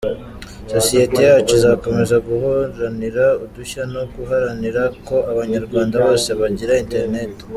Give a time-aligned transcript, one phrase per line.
[0.73, 7.33] Sosiyete yacu izakomeza guharanira udushya no guharanira ko Abanyarwanda bose bagira internet.